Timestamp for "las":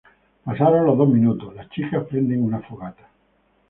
1.53-1.69